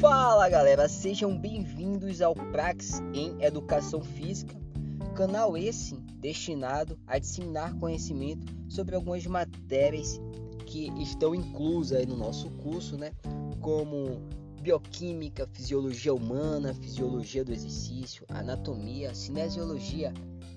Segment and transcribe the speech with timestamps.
[0.00, 4.56] Fala galera, sejam bem-vindos ao Prax em Educação Física,
[5.14, 10.18] canal esse destinado a disseminar conhecimento sobre algumas matérias
[10.64, 13.12] que estão inclusas no nosso curso, né?
[13.60, 14.22] Como
[14.62, 20.14] bioquímica, fisiologia humana, fisiologia do exercício, anatomia, cinesiologia,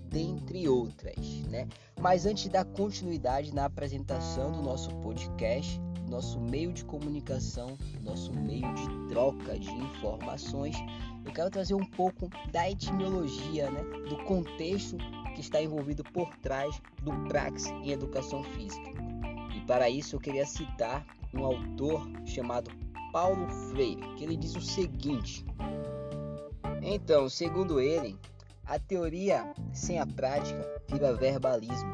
[0.07, 1.17] dentre outras,
[1.49, 1.67] né?
[1.99, 5.81] Mas antes da continuidade na apresentação do nosso podcast,
[6.13, 10.75] nosso meio de comunicação, nosso meio de troca de informações,
[11.25, 14.95] eu quero trazer um pouco da etimologia, né, do contexto
[15.33, 18.91] que está envolvido por trás do Prax em Educação Física.
[19.55, 21.03] E para isso eu queria citar
[21.33, 22.69] um autor chamado
[23.11, 25.43] Paulo Freire, que ele diz o seguinte:
[26.83, 28.19] Então, segundo ele,
[28.65, 31.91] a teoria sem a prática vira verbalismo,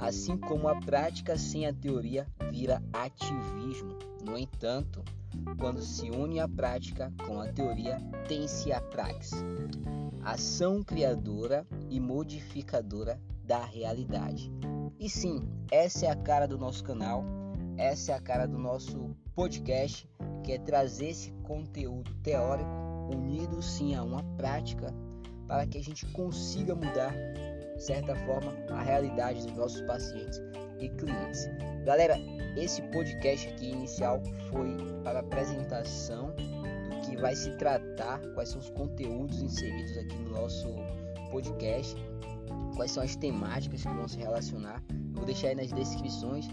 [0.00, 3.98] assim como a prática sem a teoria vira ativismo.
[4.24, 5.04] No entanto,
[5.58, 9.44] quando se une a prática com a teoria, tem-se a praxis,
[10.24, 14.50] ação criadora e modificadora da realidade.
[14.98, 17.24] E sim, essa é a cara do nosso canal,
[17.76, 20.08] essa é a cara do nosso podcast,
[20.42, 22.70] que é trazer esse conteúdo teórico
[23.12, 24.94] unido sim a uma prática
[25.46, 27.12] para que a gente consiga mudar,
[27.80, 30.40] certa forma, a realidade dos nossos pacientes
[30.78, 31.48] e clientes.
[31.84, 32.16] Galera,
[32.56, 38.70] esse podcast aqui inicial foi para apresentação do que vai se tratar, quais são os
[38.70, 40.68] conteúdos inseridos aqui no nosso
[41.30, 41.96] podcast,
[42.76, 44.82] quais são as temáticas que vão se relacionar.
[44.90, 46.48] Eu vou deixar aí nas descrições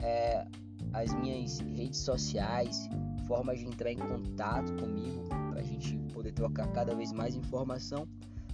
[0.00, 0.46] é,
[0.92, 2.88] as minhas redes sociais,
[3.26, 8.06] formas de entrar em contato comigo para a gente poder trocar cada vez mais informação.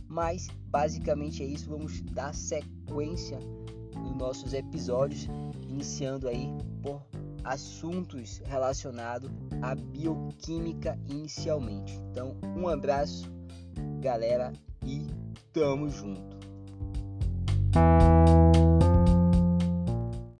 [0.08, 1.68] Mas basicamente é isso.
[1.68, 3.38] Vamos dar sequência
[3.96, 5.28] nos nossos episódios,
[5.68, 6.48] iniciando aí
[6.82, 7.02] por
[7.44, 9.30] assuntos relacionados
[9.62, 11.94] à bioquímica inicialmente.
[12.10, 13.30] Então, um abraço,
[14.00, 14.52] galera,
[14.84, 15.06] e
[15.52, 16.53] tamo junto.